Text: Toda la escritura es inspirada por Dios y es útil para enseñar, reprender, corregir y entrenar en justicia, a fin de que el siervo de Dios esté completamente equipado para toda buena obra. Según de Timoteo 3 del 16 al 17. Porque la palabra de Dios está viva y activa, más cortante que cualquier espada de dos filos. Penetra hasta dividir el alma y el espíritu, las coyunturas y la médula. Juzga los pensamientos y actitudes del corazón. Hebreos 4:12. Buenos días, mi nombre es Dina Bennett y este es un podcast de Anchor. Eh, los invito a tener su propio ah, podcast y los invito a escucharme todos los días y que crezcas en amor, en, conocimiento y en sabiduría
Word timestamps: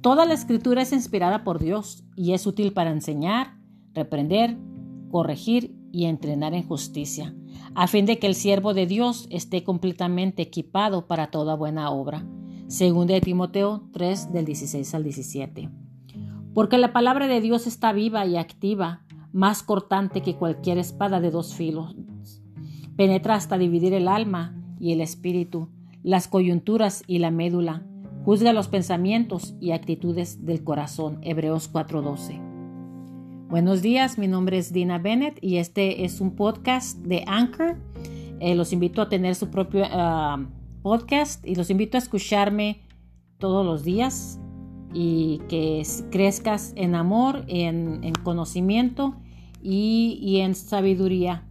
Toda 0.00 0.24
la 0.24 0.32
escritura 0.32 0.80
es 0.80 0.92
inspirada 0.92 1.44
por 1.44 1.58
Dios 1.58 2.04
y 2.16 2.32
es 2.32 2.46
útil 2.46 2.72
para 2.72 2.90
enseñar, 2.90 3.58
reprender, 3.92 4.56
corregir 5.10 5.76
y 5.92 6.06
entrenar 6.06 6.54
en 6.54 6.66
justicia, 6.66 7.34
a 7.74 7.86
fin 7.86 8.06
de 8.06 8.18
que 8.18 8.26
el 8.26 8.34
siervo 8.34 8.72
de 8.72 8.86
Dios 8.86 9.26
esté 9.30 9.62
completamente 9.62 10.40
equipado 10.40 11.06
para 11.06 11.30
toda 11.30 11.54
buena 11.54 11.90
obra. 11.90 12.26
Según 12.66 13.08
de 13.08 13.20
Timoteo 13.20 13.88
3 13.92 14.32
del 14.32 14.46
16 14.46 14.94
al 14.94 15.04
17. 15.04 15.68
Porque 16.54 16.78
la 16.78 16.92
palabra 16.94 17.26
de 17.26 17.40
Dios 17.42 17.66
está 17.66 17.92
viva 17.92 18.24
y 18.24 18.36
activa, 18.36 19.02
más 19.32 19.62
cortante 19.62 20.22
que 20.22 20.36
cualquier 20.36 20.78
espada 20.78 21.20
de 21.20 21.30
dos 21.30 21.54
filos. 21.54 21.94
Penetra 22.96 23.34
hasta 23.34 23.58
dividir 23.58 23.92
el 23.92 24.08
alma 24.08 24.56
y 24.78 24.92
el 24.92 25.00
espíritu, 25.00 25.68
las 26.02 26.26
coyunturas 26.26 27.02
y 27.06 27.18
la 27.18 27.30
médula. 27.30 27.86
Juzga 28.24 28.52
los 28.52 28.68
pensamientos 28.68 29.54
y 29.60 29.70
actitudes 29.70 30.44
del 30.44 30.62
corazón. 30.62 31.20
Hebreos 31.22 31.70
4:12. 31.72 32.38
Buenos 33.48 33.80
días, 33.80 34.18
mi 34.18 34.28
nombre 34.28 34.58
es 34.58 34.74
Dina 34.74 34.98
Bennett 34.98 35.38
y 35.42 35.56
este 35.56 36.04
es 36.04 36.20
un 36.20 36.36
podcast 36.36 36.98
de 36.98 37.24
Anchor. 37.26 37.78
Eh, 38.38 38.54
los 38.54 38.74
invito 38.74 39.00
a 39.00 39.08
tener 39.08 39.34
su 39.34 39.48
propio 39.48 39.84
ah, 39.90 40.44
podcast 40.82 41.46
y 41.46 41.54
los 41.54 41.70
invito 41.70 41.96
a 41.96 42.00
escucharme 42.00 42.82
todos 43.38 43.64
los 43.64 43.84
días 43.84 44.38
y 44.92 45.40
que 45.48 45.82
crezcas 46.10 46.74
en 46.76 46.94
amor, 46.94 47.44
en, 47.48 48.12
conocimiento 48.22 49.16
y 49.62 50.40
en 50.40 50.54
sabiduría 50.54 51.49